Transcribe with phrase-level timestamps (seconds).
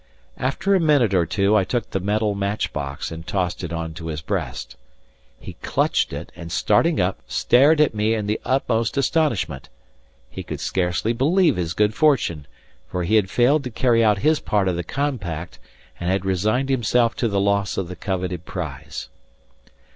[0.39, 3.93] After a minute or two I took the metal match box and tossed it on
[3.93, 4.75] to his breast.
[5.39, 9.69] He clutched it and, starting up, stared at me in the utmost astonishment.
[10.27, 12.47] He could scarcely believe his good fortune;
[12.87, 15.59] for he had failed to carry out his part of the compact
[15.99, 19.07] and had resigned himself to the loss of the coveted prize.